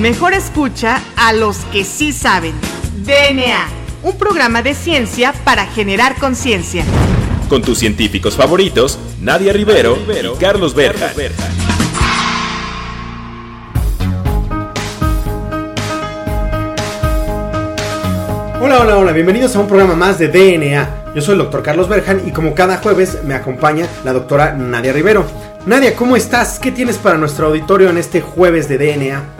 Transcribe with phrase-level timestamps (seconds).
[0.00, 2.52] Mejor escucha a los que sí saben.
[3.06, 3.68] DNA,
[4.02, 6.84] un programa de ciencia para generar conciencia.
[7.48, 11.12] Con tus científicos favoritos, Nadia Rivero, y Carlos Berja.
[18.60, 21.12] Hola, hola, hola, bienvenidos a un programa más de DNA.
[21.14, 24.92] Yo soy el doctor Carlos Berjan y como cada jueves me acompaña la doctora Nadia
[24.92, 25.24] Rivero.
[25.66, 26.58] Nadia, ¿cómo estás?
[26.58, 29.33] ¿Qué tienes para nuestro auditorio en este jueves de DNA?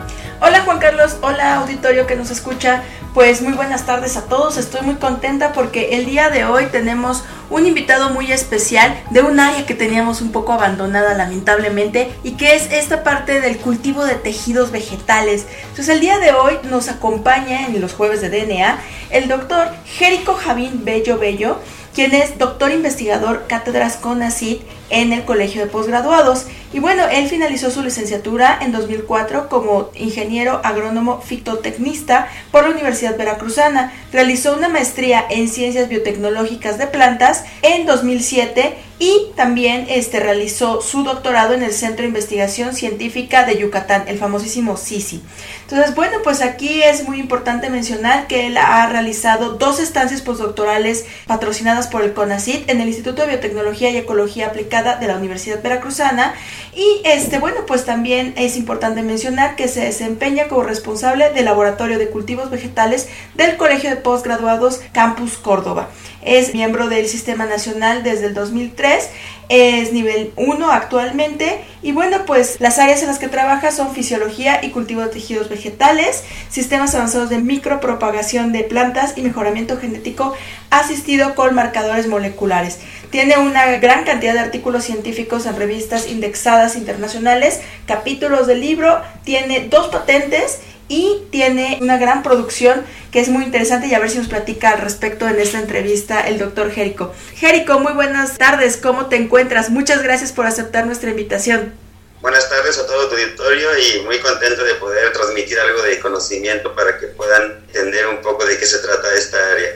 [0.65, 2.81] Juan Carlos, hola auditorio que nos escucha.
[3.13, 4.57] Pues muy buenas tardes a todos.
[4.57, 9.39] Estoy muy contenta porque el día de hoy tenemos un invitado muy especial de un
[9.39, 14.15] área que teníamos un poco abandonada lamentablemente y que es esta parte del cultivo de
[14.15, 15.45] tejidos vegetales.
[15.61, 18.79] Entonces el día de hoy nos acompaña en los jueves de DNA
[19.11, 21.59] el doctor Jerico Javín Bello Bello
[21.95, 26.45] quien es doctor investigador cátedras CONACYT en el Colegio de Posgraduados.
[26.73, 33.17] Y bueno, él finalizó su licenciatura en 2004 como ingeniero agrónomo fitotecnista por la Universidad
[33.17, 33.93] Veracruzana.
[34.11, 41.03] Realizó una maestría en ciencias biotecnológicas de plantas en 2007 y también este, realizó su
[41.03, 45.21] doctorado en el Centro de Investigación Científica de Yucatán, el famosísimo CICI.
[45.63, 51.05] Entonces, bueno, pues aquí es muy importante mencionar que él ha realizado dos estancias postdoctorales
[51.27, 55.61] patrocinadas por el CONACYT en el Instituto de Biotecnología y Ecología Aplicada de la Universidad
[55.61, 56.33] Veracruzana
[56.73, 61.99] y este, bueno, pues también es importante mencionar que se desempeña como responsable del Laboratorio
[61.99, 65.89] de Cultivos Vegetales del Colegio de Postgraduados Campus Córdoba.
[66.25, 69.09] Es miembro del Sistema Nacional desde el 2003,
[69.47, 74.65] es nivel 1 actualmente y bueno, pues las áreas en las que trabaja son fisiología
[74.65, 80.33] y cultivo de tejidos vegetales, sistemas avanzados de micropropagación de plantas y mejoramiento genético
[80.71, 82.79] asistido con marcadores moleculares.
[83.11, 89.67] Tiene una gran cantidad de artículos científicos en revistas indexadas internacionales, capítulos del libro, tiene
[89.69, 94.17] dos patentes y tiene una gran producción que es muy interesante y a ver si
[94.17, 97.13] nos platica al respecto en esta entrevista el doctor Jerico.
[97.35, 99.69] Jerico, muy buenas tardes, ¿cómo te encuentras?
[99.69, 101.73] Muchas gracias por aceptar nuestra invitación.
[102.21, 106.73] Buenas tardes a todo tu auditorio y muy contento de poder transmitir algo de conocimiento
[106.75, 109.69] para que puedan entender un poco de qué se trata esta área.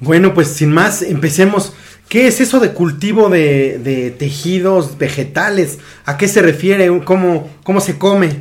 [0.00, 1.72] Bueno, pues sin más, empecemos.
[2.08, 5.78] ¿Qué es eso de cultivo de, de tejidos vegetales?
[6.06, 6.88] ¿A qué se refiere?
[7.04, 8.40] ¿Cómo, cómo se come?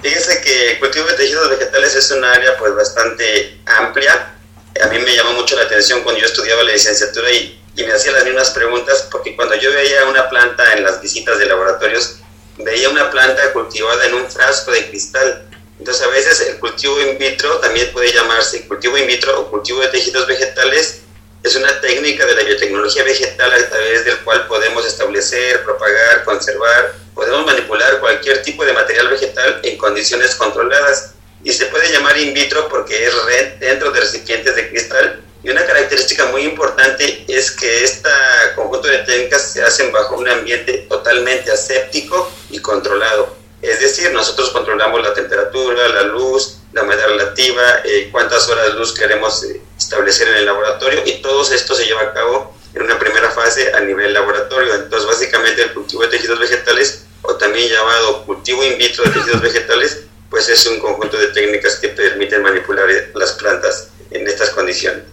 [0.00, 4.34] Fíjese que el cultivo de tejidos vegetales es un área pues bastante amplia.
[4.80, 7.92] A mí me llamó mucho la atención cuando yo estudiaba la licenciatura y, y me
[7.92, 12.18] hacía las mismas preguntas porque cuando yo veía una planta en las visitas de laboratorios,
[12.58, 15.44] veía una planta cultivada en un frasco de cristal.
[15.80, 19.80] Entonces a veces el cultivo in vitro también puede llamarse cultivo in vitro o cultivo
[19.80, 21.02] de tejidos vegetales.
[21.42, 26.94] Es una técnica de la biotecnología vegetal a través del cual podemos establecer, propagar, conservar,
[27.14, 31.14] podemos manipular cualquier tipo de material vegetal en condiciones controladas.
[31.44, 33.14] Y se puede llamar in vitro porque es
[33.60, 35.22] dentro de recipientes de cristal.
[35.44, 38.10] Y una característica muy importante es que este
[38.56, 43.36] conjunto de técnicas se hacen bajo un ambiente totalmente aséptico y controlado.
[43.62, 48.78] Es decir, nosotros controlamos la temperatura, la luz, la humedad relativa, eh, cuántas horas de
[48.78, 52.82] luz queremos eh, establecer en el laboratorio y todo esto se lleva a cabo en
[52.82, 54.74] una primera fase a nivel laboratorio.
[54.74, 59.40] Entonces, básicamente el cultivo de tejidos vegetales, o también llamado cultivo in vitro de tejidos
[59.40, 65.04] vegetales, pues es un conjunto de técnicas que permiten manipular las plantas en estas condiciones.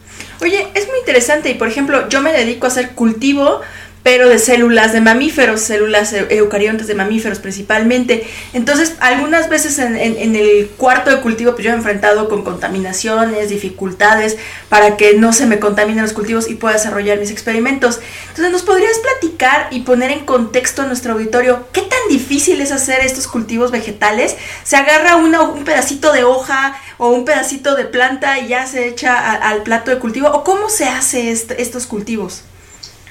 [0.41, 3.61] Oye, es muy interesante y por ejemplo, yo me dedico a hacer cultivo
[4.05, 8.29] pero de células de mamíferos, células eucariontes de mamíferos principalmente.
[8.53, 14.37] Entonces, algunas veces en, el cuarto de cultivo, pues yo he enfrentado con contaminaciones, dificultades
[14.69, 17.99] para que no se me contaminen los cultivos y pueda desarrollar mis experimentos.
[18.27, 22.71] Entonces, ¿nos podrías platicar y poner en contexto a nuestro auditorio qué tan difícil es
[22.71, 24.35] hacer estos cultivos vegetales?
[24.63, 29.31] ¿Se agarra un pedacito de hoja o un pedacito de planta y ya se echa
[29.31, 30.27] al plato de cultivo?
[30.27, 32.43] ¿O cómo se hace estos cultivos?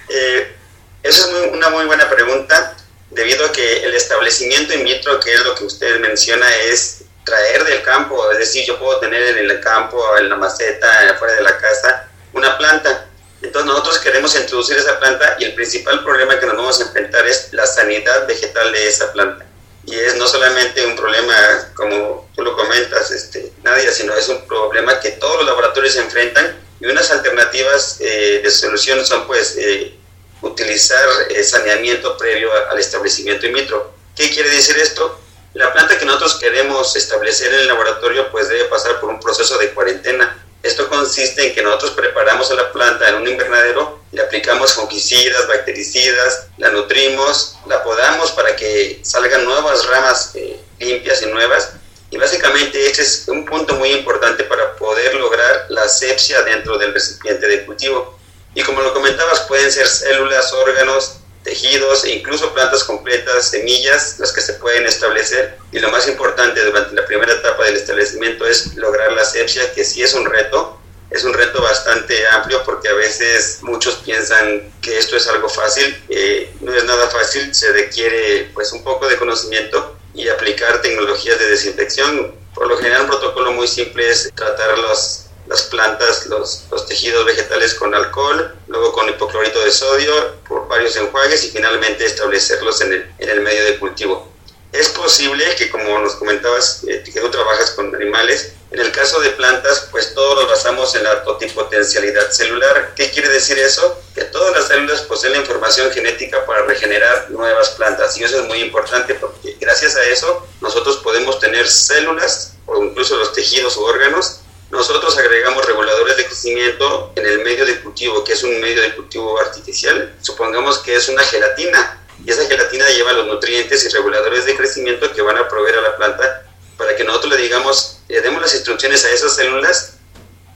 [0.09, 0.63] Eh
[1.05, 2.75] esa es una muy buena pregunta,
[3.11, 7.63] debido a que el establecimiento in vitro, que es lo que usted menciona, es traer
[7.65, 11.43] del campo, es decir, yo puedo tener en el campo, en la maceta, fuera de
[11.43, 13.07] la casa, una planta.
[13.43, 17.27] Entonces nosotros queremos introducir esa planta y el principal problema que nos vamos a enfrentar
[17.27, 19.45] es la sanidad vegetal de esa planta.
[19.87, 21.35] y es no solamente un problema,
[21.75, 26.59] como tú lo comentas, este, Nadia, sino es un problema que todos los laboratorios enfrentan
[26.81, 29.95] y unas alternativas eh, de solución son pues eh,
[30.45, 31.09] utilizar
[31.43, 33.93] saneamiento previo al establecimiento in vitro.
[34.15, 35.21] ¿Qué quiere decir esto?
[35.55, 39.57] La planta que nosotros queremos establecer en el laboratorio pues debe pasar por un proceso
[39.59, 40.41] de cuarentena.
[40.63, 45.47] Esto consiste en que nosotros preparamos a la planta en un invernadero, le aplicamos fungicidas,
[45.47, 51.73] bactericidas, la nutrimos, la podamos para que salgan nuevas ramas eh, limpias y nuevas.
[52.11, 56.95] Y básicamente este es un punto muy importante para poder lograr la asepsia dentro del
[56.95, 58.14] recipiente de cultivo.
[58.55, 64.33] Y como lo comentabas, pueden ser células, órganos, tejidos e incluso plantas completas, semillas, las
[64.33, 65.59] que se pueden establecer.
[65.71, 69.85] Y lo más importante durante la primera etapa del establecimiento es lograr la asepsia, que
[69.85, 70.81] sí es un reto.
[71.11, 76.03] Es un reto bastante amplio porque a veces muchos piensan que esto es algo fácil.
[76.09, 81.39] Eh, no es nada fácil, se requiere pues un poco de conocimiento y aplicar tecnologías
[81.39, 82.35] de desinfección.
[82.55, 87.25] Por lo general un protocolo muy simple es tratar los las plantas, los, los, tejidos
[87.27, 92.93] vegetales con alcohol, luego con hipoclorito de sodio por varios enjuagues y finalmente establecerlos en
[92.93, 94.33] el, en el medio de cultivo.
[94.73, 99.21] Es posible que, como nos comentabas, eh, que tú trabajas con animales, en el caso
[99.21, 102.93] de plantas, pues todo lo basamos en la totipotencialidad celular.
[102.97, 104.03] ¿Qué quiere decir eso?
[104.17, 108.19] Que todas las células poseen la información genética para regenerar nuevas plantas.
[108.19, 113.17] Y eso es muy importante porque gracias a eso nosotros podemos tener células o incluso
[113.17, 114.41] los tejidos o órganos
[114.71, 118.95] nosotros agregamos reguladores de crecimiento en el medio de cultivo, que es un medio de
[118.95, 120.15] cultivo artificial.
[120.21, 125.13] Supongamos que es una gelatina y esa gelatina lleva los nutrientes y reguladores de crecimiento
[125.13, 126.43] que van a proveer a la planta
[126.77, 129.95] para que nosotros le digamos, le demos las instrucciones a esas células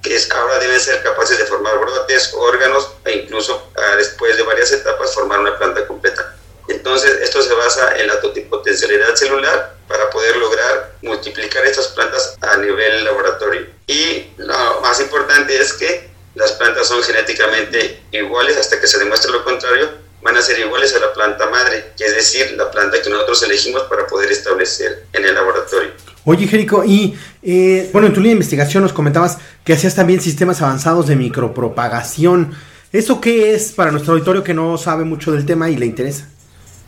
[0.03, 4.73] que ahora deben ser capaces de formar brotes, órganos e incluso ah, después de varias
[4.73, 6.38] etapas formar una planta completa.
[6.69, 12.57] Entonces, esto se basa en la totipotencialidad celular para poder lograr multiplicar estas plantas a
[12.59, 13.67] nivel laboratorio.
[13.87, 19.33] Y lo más importante es que las plantas son genéticamente iguales hasta que se demuestre
[19.33, 19.89] lo contrario,
[20.23, 23.43] van a ser iguales a la planta madre, que es decir, la planta que nosotros
[23.45, 25.91] elegimos para poder establecer en el laboratorio.
[26.25, 30.21] Oye, Jerico, y eh, bueno, en tu línea de investigación nos comentabas que hacías también
[30.21, 32.55] sistemas avanzados de micropropagación.
[32.93, 36.29] ¿Eso qué es para nuestro auditorio que no sabe mucho del tema y le interesa?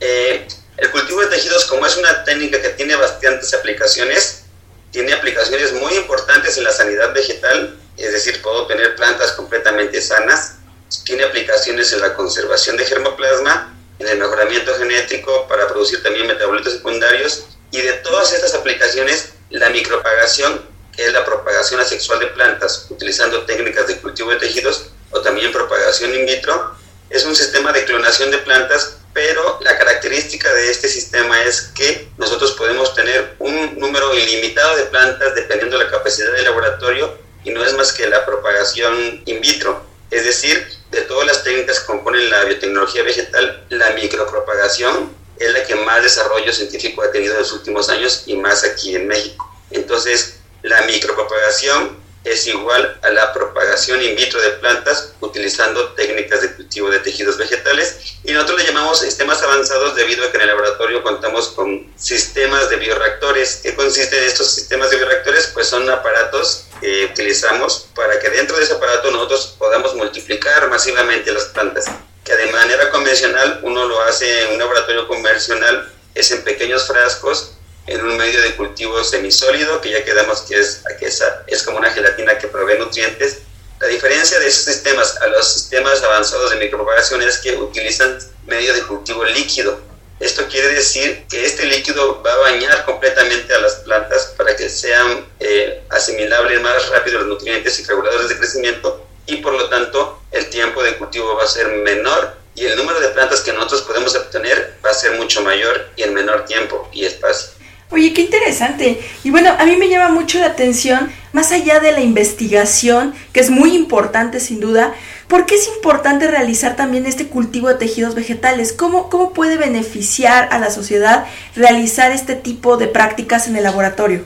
[0.01, 0.49] Eh,
[0.79, 4.45] el cultivo de tejidos, como es una técnica que tiene bastantes aplicaciones,
[4.91, 10.57] tiene aplicaciones muy importantes en la sanidad vegetal, es decir, puedo tener plantas completamente sanas,
[11.05, 16.73] tiene aplicaciones en la conservación de germoplasma, en el mejoramiento genético para producir también metabolitos
[16.73, 17.45] secundarios.
[17.71, 20.65] Y de todas estas aplicaciones, la micropagación,
[20.97, 25.53] que es la propagación asexual de plantas utilizando técnicas de cultivo de tejidos o también
[25.53, 26.75] propagación in vitro,
[27.11, 32.09] es un sistema de clonación de plantas pero la característica de este sistema es que
[32.17, 37.51] nosotros podemos tener un número ilimitado de plantas dependiendo de la capacidad del laboratorio y
[37.51, 39.85] no es más que la propagación in vitro.
[40.11, 45.65] Es decir, de todas las técnicas que componen la biotecnología vegetal, la micropropagación es la
[45.65, 49.49] que más desarrollo científico ha tenido en los últimos años y más aquí en México.
[49.71, 56.53] Entonces, la micropropagación es igual a la propagación in vitro de plantas utilizando técnicas de
[56.55, 60.49] cultivo de tejidos vegetales y nosotros le llamamos sistemas avanzados debido a que en el
[60.49, 63.61] laboratorio contamos con sistemas de bioreactores.
[63.63, 65.47] ¿Qué consisten estos sistemas de bioreactores?
[65.49, 71.33] Pues son aparatos que utilizamos para que dentro de ese aparato nosotros podamos multiplicar masivamente
[71.33, 71.87] las plantas.
[72.25, 77.53] Que de manera convencional uno lo hace en un laboratorio convencional, es en pequeños frascos
[77.87, 81.79] en un medio de cultivo semisólido, que ya quedamos que es, que es, es como
[81.79, 83.39] una gelatina que provee nutrientes.
[83.81, 88.75] La diferencia de esos sistemas a los sistemas avanzados de micropropagación es que utilizan medio
[88.75, 89.81] de cultivo líquido.
[90.21, 94.69] Esto quiere decir que este líquido va a bañar completamente a las plantas para que
[94.69, 100.21] sean eh, asimilables más rápido los nutrientes y reguladores de crecimiento y por lo tanto
[100.31, 103.83] el tiempo de cultivo va a ser menor y el número de plantas que nosotros
[103.83, 107.53] podemos obtener va a ser mucho mayor y en menor tiempo y espacio.
[107.93, 109.05] Oye, qué interesante.
[109.25, 113.41] Y bueno, a mí me llama mucho la atención, más allá de la investigación, que
[113.41, 114.95] es muy importante sin duda,
[115.27, 118.73] ¿por qué es importante realizar también este cultivo de tejidos vegetales?
[118.73, 124.25] ¿Cómo, cómo puede beneficiar a la sociedad realizar este tipo de prácticas en el laboratorio?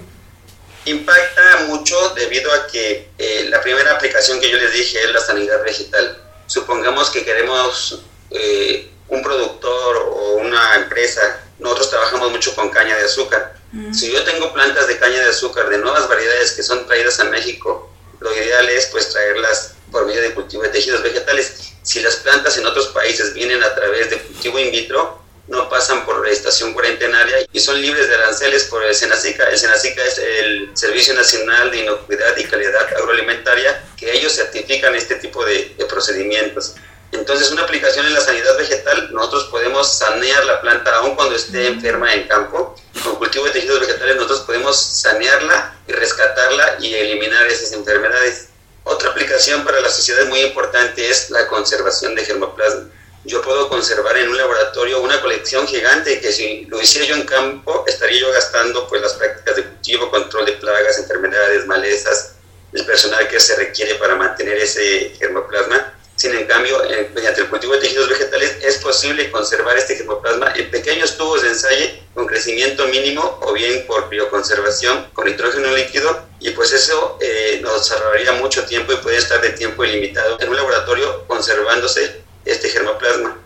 [0.84, 5.20] Impacta mucho debido a que eh, la primera aplicación que yo les dije es la
[5.20, 6.18] sanidad vegetal.
[6.46, 13.04] Supongamos que queremos eh, un productor o una empresa nosotros trabajamos mucho con caña de
[13.04, 13.54] azúcar.
[13.72, 13.92] Mm.
[13.92, 17.24] Si yo tengo plantas de caña de azúcar de nuevas variedades que son traídas a
[17.24, 17.90] México,
[18.20, 21.72] lo ideal es pues traerlas por medio de cultivo de tejidos vegetales.
[21.82, 26.04] Si las plantas en otros países vienen a través de cultivo in vitro, no pasan
[26.04, 29.44] por estación cuarentenaria y son libres de aranceles por el SENACICA.
[29.48, 35.16] El SENACICA es el Servicio Nacional de Inocuidad y Calidad Agroalimentaria, que ellos certifican este
[35.16, 36.74] tipo de, de procedimientos.
[37.14, 41.68] Entonces, una aplicación en la sanidad vegetal, nosotros podemos sanear la planta aun cuando esté
[41.68, 42.74] enferma en campo.
[43.04, 48.48] Con cultivo de tejidos vegetales, nosotros podemos sanearla y rescatarla y eliminar esas enfermedades.
[48.82, 52.90] Otra aplicación para la sociedad muy importante es la conservación de germoplasma.
[53.24, 57.24] Yo puedo conservar en un laboratorio una colección gigante que si lo hiciera yo en
[57.24, 62.32] campo estaría yo gastando pues las prácticas de cultivo, control de plagas, enfermedades, malezas,
[62.72, 65.83] el personal que se requiere para mantener ese germoplasma
[66.16, 66.80] sin en cambio,
[67.14, 71.48] mediante el cultivo de tejidos vegetales es posible conservar este germoplasma en pequeños tubos de
[71.48, 77.58] ensayo con crecimiento mínimo o bien por bioconservación con nitrógeno líquido y pues eso eh,
[77.62, 82.68] nos ahorraría mucho tiempo y puede estar de tiempo ilimitado en un laboratorio conservándose este
[82.68, 83.36] germoplasma.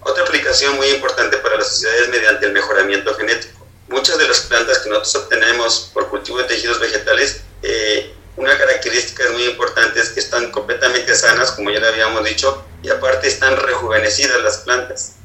[0.00, 3.66] Otra aplicación muy importante para la sociedad es mediante el mejoramiento genético.
[3.88, 9.28] Muchas de las plantas que nosotros obtenemos por cultivo de tejidos vegetales eh, una característica
[9.32, 13.56] muy importante es que están completamente sanas, como ya le habíamos dicho, y aparte están
[13.56, 15.16] rejuvenecidas las plantas.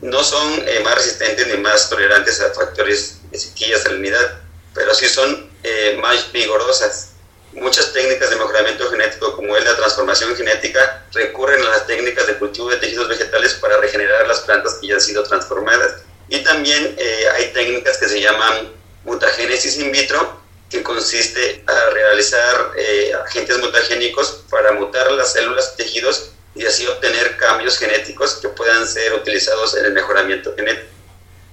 [0.00, 4.40] No son eh, más resistentes ni más tolerantes a factores de sequía, salinidad,
[4.74, 7.10] pero sí son eh, más vigorosas.
[7.52, 12.38] Muchas técnicas de mejoramiento genético, como es la transformación genética, recurren a las técnicas de
[12.38, 16.02] cultivo de tejidos vegetales para regenerar las plantas que ya han sido transformadas.
[16.28, 18.72] Y también eh, hay técnicas que se llaman
[19.04, 20.41] mutagénesis in vitro,
[20.72, 27.36] que consiste a realizar eh, agentes mutagénicos para mutar las células tejidos y así obtener
[27.36, 30.88] cambios genéticos que puedan ser utilizados en el mejoramiento genético.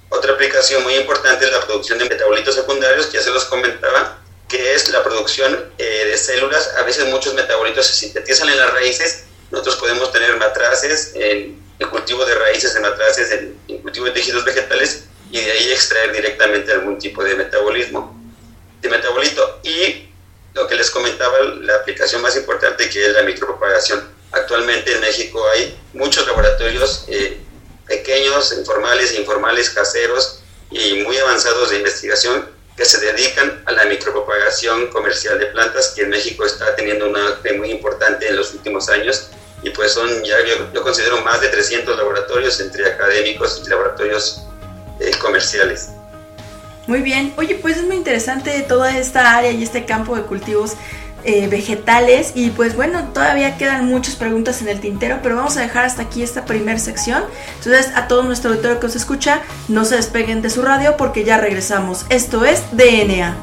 [0.07, 4.19] Otra aplicación muy importante es la producción de metabolitos secundarios, que ya se los comentaba,
[4.47, 6.73] que es la producción eh, de células.
[6.77, 9.25] A veces muchos metabolitos se sintetizan en las raíces.
[9.51, 14.11] Nosotros podemos tener matraces, en el cultivo de raíces de matraces, en el cultivo de
[14.13, 18.18] tejidos vegetales y de ahí extraer directamente algún tipo de metabolismo
[18.81, 19.59] de metabolito.
[19.63, 20.09] Y
[20.53, 24.03] lo que les comentaba, la aplicación más importante que es la micropropagación.
[24.31, 27.39] Actualmente en México hay muchos laboratorios eh,
[27.87, 34.87] pequeños, informales informales, caseros y muy avanzados de investigación que se dedican a la micropropagación
[34.87, 39.31] comercial de plantas, que en México está teniendo una muy importante en los últimos años.
[39.63, 44.43] Y pues son, ya yo, considero más de 300 laboratorios entre académicos y laboratorios
[45.01, 45.89] eh, comerciales.
[46.89, 47.33] Muy bien.
[47.37, 50.73] Oye, pues es muy interesante toda esta área y este campo de cultivos
[51.23, 52.31] eh, vegetales.
[52.33, 56.01] Y pues bueno, todavía quedan muchas preguntas en el tintero, pero vamos a dejar hasta
[56.01, 57.21] aquí esta primera sección.
[57.59, 61.23] Entonces, a todo nuestro auditorio que os escucha, no se despeguen de su radio porque
[61.23, 62.07] ya regresamos.
[62.09, 63.37] Esto es DNA.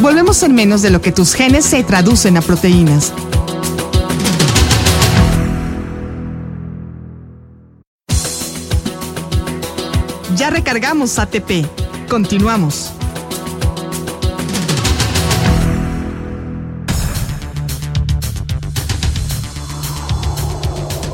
[0.00, 3.12] Volvemos en menos de lo que tus genes se traducen a proteínas.
[10.36, 11.64] Ya recargamos ATP.
[12.08, 12.92] Continuamos.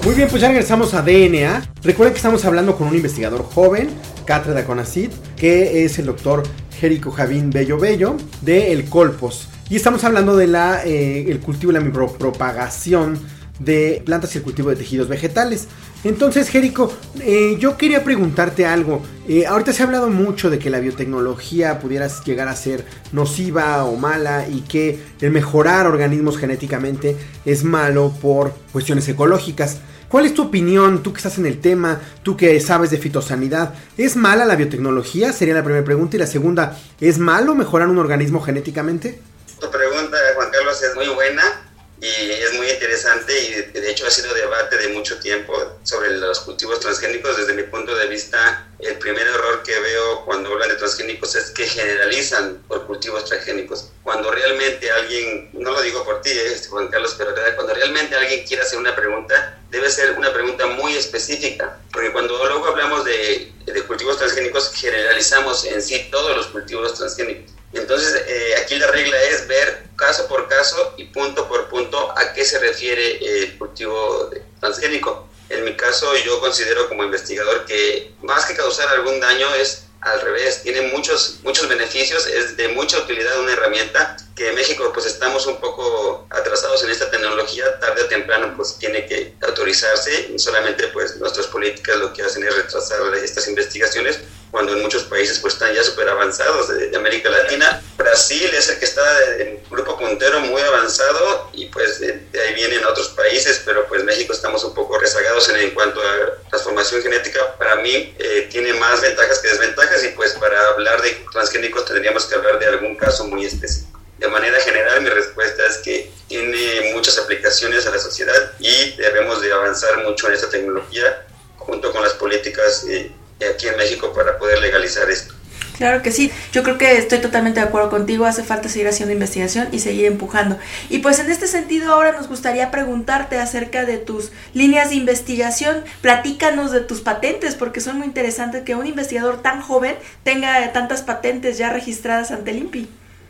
[0.02, 1.62] Muy bien, pues ya regresamos a DNA.
[1.82, 3.90] Recuerden que estamos hablando con un investigador joven,
[4.24, 6.42] cátedra CONACID, que es el doctor
[6.80, 9.48] Jerico Javín Bello Bello, de El Colpos.
[9.68, 13.20] Y estamos hablando de la, eh, cultivo y la micropropagación
[13.58, 15.68] de plantas y el cultivo de tejidos vegetales.
[16.02, 19.02] Entonces, Jerico, eh, yo quería preguntarte algo.
[19.28, 23.84] Eh, ahorita se ha hablado mucho de que la biotecnología pudiera llegar a ser nociva
[23.84, 29.80] o mala y que el mejorar organismos genéticamente es malo por cuestiones ecológicas.
[30.08, 31.02] ¿Cuál es tu opinión?
[31.02, 35.32] Tú que estás en el tema, tú que sabes de fitosanidad, ¿es mala la biotecnología?
[35.32, 36.16] Sería la primera pregunta.
[36.16, 39.20] Y la segunda, ¿es malo mejorar un organismo genéticamente?
[39.60, 41.69] Tu pregunta, Juan Carlos, es muy buena
[42.00, 46.40] y es muy interesante y de hecho ha sido debate de mucho tiempo sobre los
[46.40, 47.36] cultivos transgénicos.
[47.36, 51.50] Desde mi punto de vista, el primer error que veo cuando hablan de transgénicos es
[51.50, 53.90] que generalizan por cultivos transgénicos.
[54.02, 58.46] Cuando realmente alguien, no lo digo por ti, eh, Juan Carlos, pero cuando realmente alguien
[58.46, 63.52] quiere hacer una pregunta, debe ser una pregunta muy específica, porque cuando luego hablamos de,
[63.66, 67.59] de cultivos transgénicos, generalizamos en sí todos los cultivos transgénicos.
[67.72, 72.32] Entonces, eh, aquí la regla es ver caso por caso y punto por punto a
[72.32, 75.28] qué se refiere el cultivo transgénico.
[75.48, 80.20] En mi caso, yo considero como investigador que más que causar algún daño es al
[80.22, 85.04] revés, tiene muchos, muchos beneficios, es de mucha utilidad una herramienta que en México pues
[85.04, 90.88] estamos un poco atrasados en esta tecnología, tarde o temprano pues tiene que autorizarse, solamente
[90.88, 94.20] pues nuestras políticas lo que hacen es retrasar estas investigaciones,
[94.50, 97.82] cuando en muchos países pues están ya súper avanzados de, América Latina.
[97.96, 99.02] Brasil es el que está
[99.38, 104.32] en grupo puntero muy avanzado y pues de, ahí vienen otros países, pero pues México
[104.32, 107.56] estamos un poco rezagados en, en cuanto a transformación genética.
[107.56, 112.26] Para mí eh, tiene más ventajas que desventajas y pues para hablar de transgénicos tendríamos
[112.26, 114.00] que hablar de algún caso muy específico.
[114.18, 119.40] De manera general, mi respuesta es que tiene muchas aplicaciones a la sociedad y debemos
[119.40, 121.26] de avanzar mucho en esta tecnología
[121.56, 123.10] junto con las políticas eh,
[123.46, 125.34] aquí en México para poder legalizar esto.
[125.80, 129.14] Claro que sí, yo creo que estoy totalmente de acuerdo contigo, hace falta seguir haciendo
[129.14, 130.58] investigación y seguir empujando.
[130.90, 135.82] Y pues en este sentido ahora nos gustaría preguntarte acerca de tus líneas de investigación,
[136.02, 141.00] platícanos de tus patentes, porque son muy interesantes que un investigador tan joven tenga tantas
[141.00, 142.86] patentes ya registradas ante el INPI.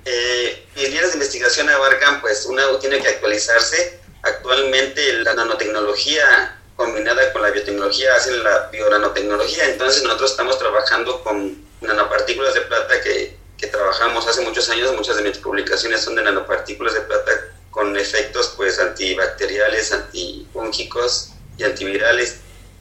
[0.07, 4.01] Eh, mis líneas de investigación abarcan, pues una tiene que actualizarse.
[4.23, 11.63] Actualmente la nanotecnología combinada con la biotecnología hacen la bionanotecnología, entonces nosotros estamos trabajando con
[11.83, 16.23] nanopartículas de plata que, que trabajamos hace muchos años, muchas de mis publicaciones son de
[16.23, 17.33] nanopartículas de plata
[17.71, 22.37] con efectos pues antibacteriales, antifúngicos y antivirales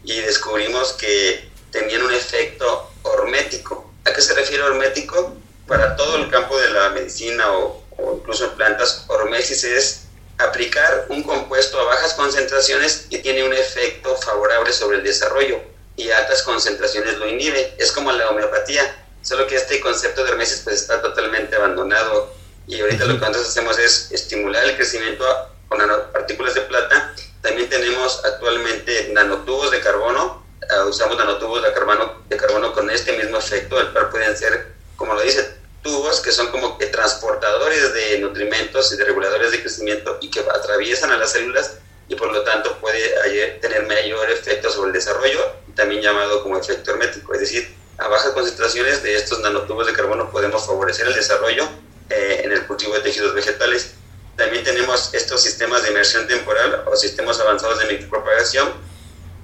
[0.06, 3.92] y descubrimos que tenían un efecto hormético.
[4.06, 5.36] ¿A qué se refiere hormético?
[5.68, 10.09] Para todo el campo de la medicina o, o incluso en plantas, hormesis es
[10.40, 15.60] aplicar un compuesto a bajas concentraciones y tiene un efecto favorable sobre el desarrollo
[15.96, 17.76] y altas concentraciones lo inhibe.
[17.78, 22.34] Es como la homeopatía, solo que este concepto de hermesis pues está totalmente abandonado
[22.68, 25.26] y ahorita lo que nosotros hacemos es estimular el crecimiento
[25.68, 27.14] con nanopartículas de plata.
[27.42, 33.12] También tenemos actualmente nanotubos de carbono, uh, usamos nanotubos de carbono, de carbono con este
[33.18, 38.20] mismo efecto, el cual pueden ser, como lo dice, tubos que son como transportadores de
[38.20, 42.44] nutrimentos y de reguladores de crecimiento y que atraviesan a las células y por lo
[42.44, 45.40] tanto puede tener mayor efecto sobre el desarrollo,
[45.76, 50.32] también llamado como efecto hermético, es decir, a bajas concentraciones de estos nanotubos de carbono
[50.32, 51.68] podemos favorecer el desarrollo
[52.10, 53.92] eh, en el cultivo de tejidos vegetales.
[54.38, 58.72] También tenemos estos sistemas de inmersión temporal o sistemas avanzados de micropropagación.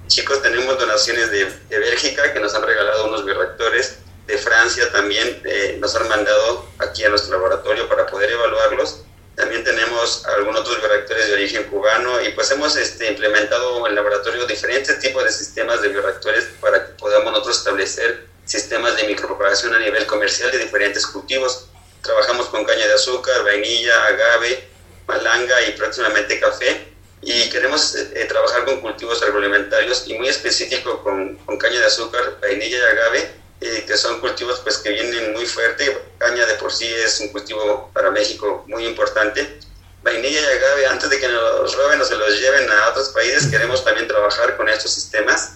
[0.06, 3.98] Chicos, tenemos donaciones de, de Bélgica que nos han regalado unos bioreactores.
[4.26, 9.62] De Francia también eh, nos han mandado aquí a nuestro laboratorio para poder evaluarlos también
[9.64, 14.46] tenemos algunos otros bioreactores de origen cubano y pues hemos este, implementado en el laboratorio
[14.46, 19.78] diferentes tipos de sistemas de bioreactores para que podamos nosotros establecer sistemas de micropropagación a
[19.78, 21.66] nivel comercial de diferentes cultivos.
[22.00, 24.68] Trabajamos con caña de azúcar, vainilla, agave,
[25.06, 26.94] malanga y próximamente café.
[27.20, 32.38] Y queremos eh, trabajar con cultivos agroalimentarios y muy específico con, con caña de azúcar,
[32.40, 36.06] vainilla y agave que son cultivos pues que vienen muy fuerte.
[36.18, 39.58] Caña de por sí es un cultivo para México muy importante.
[40.02, 43.48] Vainilla y agave, antes de que nos roben o se los lleven a otros países,
[43.48, 45.54] queremos también trabajar con estos sistemas.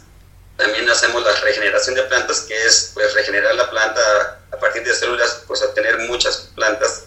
[0.56, 4.94] También hacemos la regeneración de plantas, que es pues regenerar la planta a partir de
[4.94, 7.04] células, pues obtener muchas plantas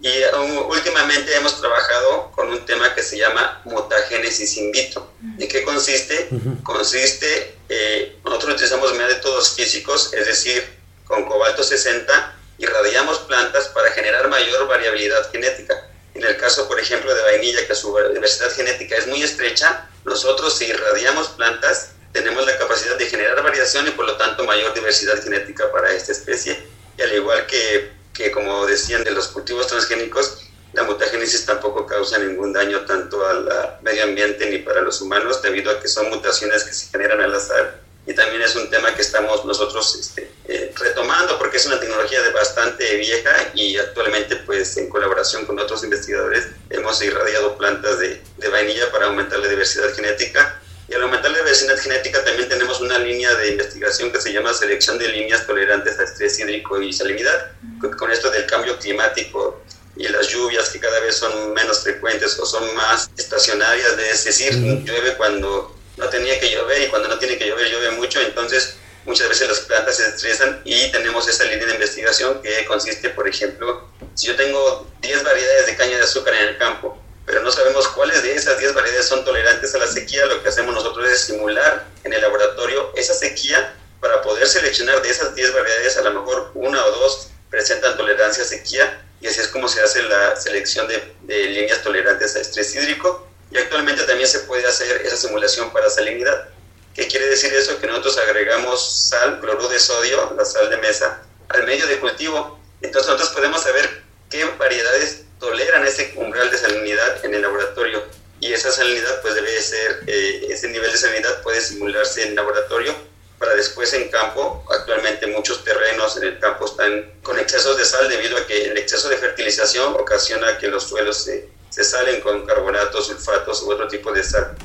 [0.00, 5.10] y um, últimamente hemos trabajado con un tema que se llama mutagénesis in vitro.
[5.20, 6.28] ¿De qué consiste?
[6.62, 10.64] Consiste, eh, nosotros utilizamos métodos físicos, es decir,
[11.06, 15.88] con cobalto 60 irradiamos plantas para generar mayor variabilidad genética.
[16.14, 20.56] En el caso, por ejemplo, de vainilla, que su diversidad genética es muy estrecha, nosotros
[20.58, 25.22] si irradiamos plantas tenemos la capacidad de generar variación y por lo tanto mayor diversidad
[25.22, 26.58] genética para esta especie.
[26.96, 32.18] Y al igual que que como decían de los cultivos transgénicos, la mutagénesis tampoco causa
[32.18, 36.64] ningún daño tanto al medio ambiente ni para los humanos debido a que son mutaciones
[36.64, 37.80] que se generan al azar.
[38.06, 42.22] Y también es un tema que estamos nosotros este, eh, retomando porque es una tecnología
[42.22, 48.22] de bastante vieja y actualmente pues en colaboración con otros investigadores hemos irradiado plantas de,
[48.38, 50.60] de vainilla para aumentar la diversidad genética.
[50.88, 54.54] Y al aumentar la diversidad genética también tenemos una línea de investigación que se llama
[54.54, 57.52] selección de líneas tolerantes a estrés hídrico y salinidad.
[57.98, 59.62] Con esto del cambio climático
[59.98, 64.54] y las lluvias que cada vez son menos frecuentes o son más estacionarias, es decir,
[64.84, 68.76] llueve cuando no tenía que llover y cuando no tiene que llover llueve mucho, entonces
[69.04, 73.26] muchas veces las plantas se estresan y tenemos esa línea de investigación que consiste, por
[73.28, 77.50] ejemplo, si yo tengo 10 variedades de caña de azúcar en el campo, pero no
[77.50, 80.24] sabemos cuáles de esas 10 variedades son tolerantes a la sequía.
[80.26, 85.10] Lo que hacemos nosotros es simular en el laboratorio esa sequía para poder seleccionar de
[85.10, 89.40] esas 10 variedades, a lo mejor una o dos presentan tolerancia a sequía y así
[89.40, 93.26] es como se hace la selección de, de líneas tolerantes a estrés hídrico.
[93.50, 96.48] Y actualmente también se puede hacer esa simulación para salinidad.
[96.94, 97.78] ¿Qué quiere decir eso?
[97.80, 102.60] Que nosotros agregamos sal, cloruro de sodio, la sal de mesa, al medio de cultivo.
[102.82, 108.04] Entonces nosotros podemos saber qué variedades toleran ese umbral de salinidad en el laboratorio
[108.40, 112.94] y esa salinidad pues debe ser, eh, ese nivel de salinidad puede simularse en laboratorio
[113.38, 114.64] para después en campo.
[114.70, 118.78] Actualmente muchos terrenos en el campo están con excesos de sal debido a que el
[118.78, 124.12] exceso de fertilización ocasiona que los suelos se, salen con carbonatos, sulfatos u otro tipo
[124.12, 124.56] de sal.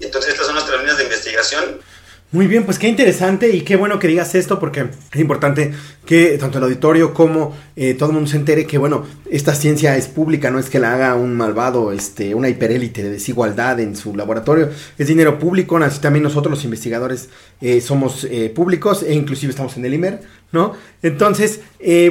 [0.00, 1.82] Entonces estas son nuestras líneas de investigación
[2.32, 5.70] muy bien, pues qué interesante y qué bueno que digas esto porque es importante
[6.06, 9.98] que tanto el auditorio como eh, todo el mundo se entere que bueno, esta ciencia
[9.98, 13.96] es pública, no es que la haga un malvado, este, una hiperélite de desigualdad en
[13.96, 17.28] su laboratorio, es dinero público, así también nosotros los investigadores
[17.60, 20.72] eh, somos eh, públicos e inclusive estamos en el IMER, ¿no?
[21.02, 21.60] Entonces,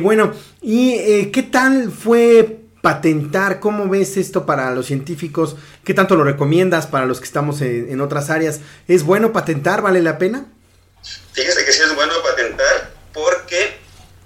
[0.04, 3.60] bueno, ¿y qué tal fue patentar?
[3.60, 5.56] ¿Cómo ves esto para los científicos?
[5.84, 8.60] ¿Qué tanto lo recomiendas para los que estamos en, otras áreas?
[8.88, 9.82] ¿Es bueno patentar?
[9.82, 10.46] ¿Vale la pena?
[11.34, 13.78] Fíjese que sí es bueno patentar porque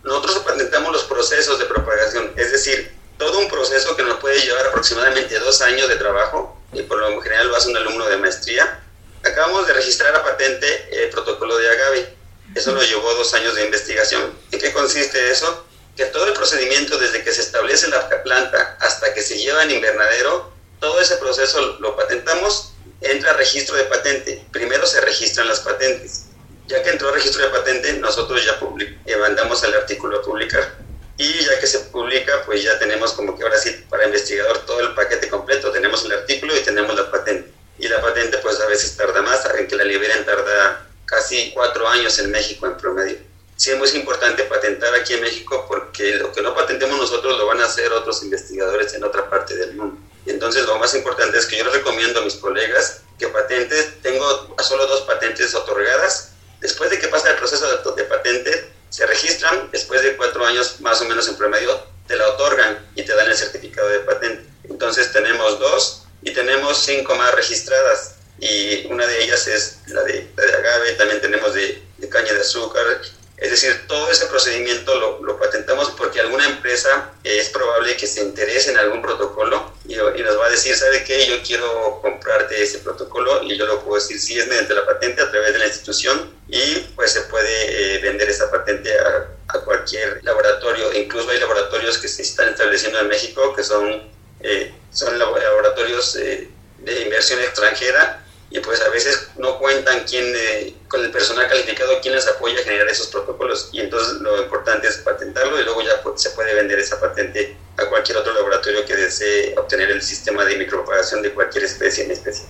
[0.03, 4.67] nosotros patentamos los procesos de propagación, es decir, todo un proceso que nos puede llevar
[4.67, 8.81] aproximadamente dos años de trabajo, y por lo general lo hace un alumno de maestría.
[9.23, 12.15] Acabamos de registrar a patente el protocolo de agave.
[12.53, 14.33] Eso nos llevó dos años de investigación.
[14.51, 15.65] ¿En qué consiste eso?
[15.95, 19.71] Que todo el procedimiento desde que se establece la planta hasta que se lleva en
[19.71, 24.45] invernadero, todo ese proceso lo patentamos, entra registro de patente.
[24.51, 26.25] Primero se registran las patentes.
[26.67, 28.60] Ya que entró registro de patente, nosotros ya
[29.05, 30.75] eh, mandamos el artículo a publicar.
[31.17, 34.81] Y ya que se publica, pues ya tenemos como que ahora sí, para investigador, todo
[34.81, 35.71] el paquete completo.
[35.71, 37.51] Tenemos el artículo y tenemos la patente.
[37.77, 41.88] Y la patente, pues a veces tarda más, en que la liberen tarda casi cuatro
[41.88, 43.34] años en México en promedio
[43.65, 47.47] sí es muy importante patentar aquí en México porque lo que no patentemos nosotros lo
[47.47, 49.99] van a hacer otros investigadores en otra parte del mundo.
[50.23, 53.99] Y entonces lo más importante es que yo les recomiendo a mis colegas que patentes,
[54.04, 59.08] tengo solo dos patentes otorgadas, después de que pasa el proceso de, de patente, se
[59.08, 63.15] registran, después de cuatro años más o menos en promedio, te la otorgan y te
[63.15, 64.45] dan el certificado de patente.
[64.65, 70.30] Entonces tenemos dos y tenemos cinco más registradas y una de ellas es la de,
[70.36, 73.01] la de agave, también tenemos de, de caña de azúcar
[73.37, 78.21] es decir, todo ese procedimiento lo, lo, patentamos porque alguna empresa es probable que se
[78.21, 81.27] interese en algún protocolo y, nos va a decir, ¿sabe qué?
[81.27, 85.21] Yo quiero comprarte ese protocolo y yo lo puedo decir si es mediante la patente
[85.21, 89.59] a través de la institución y pues se puede eh, vender esa patente a, a,
[89.59, 90.93] cualquier laboratorio.
[90.93, 96.49] Incluso hay laboratorios que se están estableciendo en México que son, eh, son laboratorios eh,
[96.79, 102.15] de inversión extranjera y pues a veces no cuentan quién, eh, el personal calificado quién
[102.15, 106.01] les apoya a generar esos protocolos y entonces lo importante es patentarlo y luego ya
[106.15, 110.58] se puede vender esa patente a cualquier otro laboratorio que desee obtener el sistema de
[110.58, 112.45] micropropagación de cualquier especie en especie.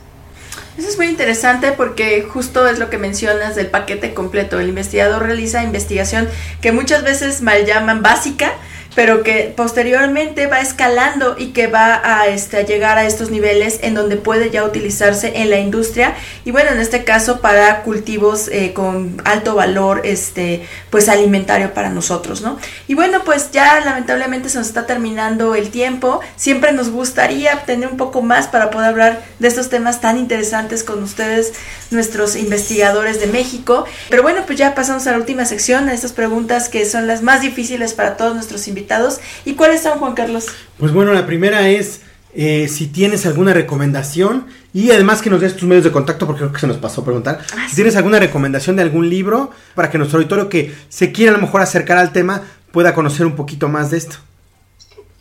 [0.78, 4.60] Eso es muy interesante porque justo es lo que mencionas del paquete completo.
[4.60, 6.30] El investigador realiza investigación
[6.62, 8.54] que muchas veces mal llaman básica,
[8.96, 13.80] pero que posteriormente va escalando y que va a, este, a llegar a estos niveles
[13.84, 16.16] en donde puede ya utilizarse en la industria.
[16.46, 21.90] Y bueno, en este caso para cultivos eh, con alto valor este, pues alimentario para
[21.90, 22.58] nosotros, ¿no?
[22.88, 27.90] Y bueno, pues ya lamentablemente se nos está terminando el tiempo, siempre nos gustaría tener
[27.90, 31.54] un poco más para poder hablar de estos temas tan interesantes con ustedes,
[31.92, 36.14] nuestros investigadores de México, pero bueno, pues ya pasamos a la última sección, a estas
[36.14, 38.85] preguntas que son las más difíciles para todos nuestros invitados
[39.46, 40.48] ¿Y cuáles son, Juan Carlos?
[40.78, 42.02] Pues bueno, la primera es
[42.34, 46.42] eh, si tienes alguna recomendación y además que nos des tus medios de contacto porque
[46.42, 47.40] creo que se nos pasó a preguntar.
[47.56, 51.32] Ah, si tienes alguna recomendación de algún libro para que nuestro auditorio que se quiera
[51.32, 52.44] a lo mejor acercar al tema
[52.74, 54.18] pueda conocer un poquito más de esto.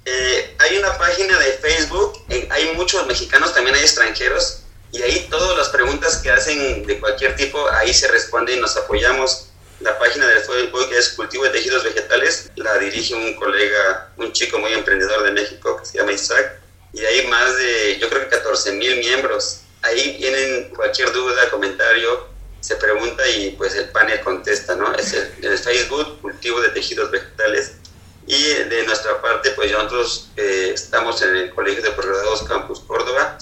[0.05, 5.27] Eh, hay una página de Facebook, eh, hay muchos mexicanos, también hay extranjeros, y ahí
[5.31, 9.51] todas las preguntas que hacen de cualquier tipo, ahí se responde y nos apoyamos.
[9.85, 14.59] La página del Facebook es Cultivo de Tejidos Vegetales, la dirige un colega, un chico
[14.59, 16.59] muy emprendedor de México que se llama Isaac,
[16.95, 19.61] y hay más de, yo creo que 14 mil miembros.
[19.83, 22.29] Ahí tienen cualquier duda, comentario,
[22.61, 24.91] se pregunta y pues el panel contesta, ¿no?
[24.95, 27.73] Es el, Facebook Cultivo de Tejidos Vegetales.
[28.27, 33.37] Y de nuestra parte, pues nosotros eh, estamos en el Colegio de Posgraduados Campus Córdoba,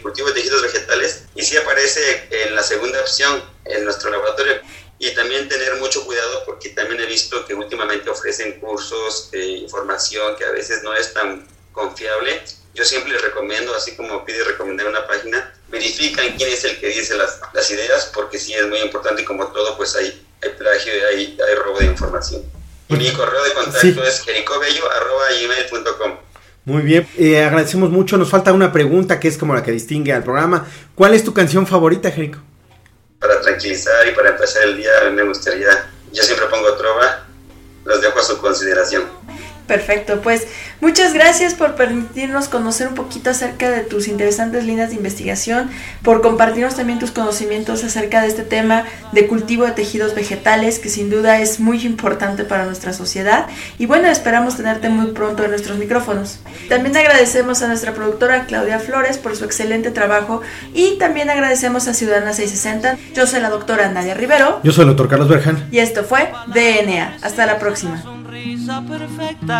[0.00, 4.60] Cultivo de Tejidos Vegetales, y sí aparece en la segunda opción en nuestro laboratorio
[5.00, 10.36] y también tener mucho cuidado porque también he visto que últimamente ofrecen cursos, de información
[10.36, 12.42] que a veces no es tan confiable.
[12.74, 16.88] Yo siempre les recomiendo, así como pide recomendar una página, verifican quién es el que
[16.88, 20.50] dice las, las ideas porque sí es muy importante y como todo pues hay, hay
[20.50, 22.42] plagio y hay, hay robo de información.
[22.90, 26.18] Y mi correo de contacto es jericobello.com.
[26.66, 28.18] Muy bien, eh, agradecemos mucho.
[28.18, 30.70] Nos falta una pregunta que es como la que distingue al programa.
[30.94, 32.49] ¿Cuál es tu canción favorita, Jerico?
[33.20, 35.68] Para tranquilizar y para empezar el día, me gustaría,
[36.10, 37.26] yo siempre pongo trova
[37.84, 39.04] los dejo a su consideración.
[39.70, 40.48] Perfecto, pues
[40.80, 45.70] muchas gracias por permitirnos conocer un poquito acerca de tus interesantes líneas de investigación,
[46.02, 50.88] por compartirnos también tus conocimientos acerca de este tema de cultivo de tejidos vegetales, que
[50.88, 53.46] sin duda es muy importante para nuestra sociedad.
[53.78, 56.40] Y bueno, esperamos tenerte muy pronto en nuestros micrófonos.
[56.68, 60.40] También agradecemos a nuestra productora Claudia Flores por su excelente trabajo
[60.74, 63.14] y también agradecemos a Ciudadana 660.
[63.14, 64.58] Yo soy la doctora Nadia Rivero.
[64.64, 65.68] Yo soy el doctor Carlos Berjan.
[65.70, 67.18] Y esto fue DNA.
[67.22, 68.02] Hasta la próxima.
[68.88, 69.59] perfecta.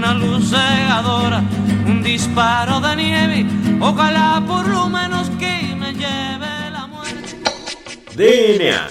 [0.00, 1.42] una luz cegadora,
[1.86, 3.46] un disparo de nieve,
[3.80, 7.36] ojalá por lo menos que me lleve la muerte.
[8.16, 8.88] DNA.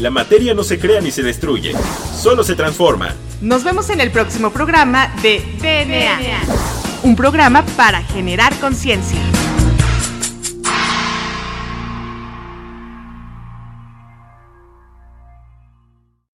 [0.00, 1.72] La materia no se crea ni se destruye,
[2.20, 3.14] solo se transforma.
[3.40, 6.40] Nos vemos en el próximo programa de DNA,
[7.04, 9.20] un programa para generar conciencia.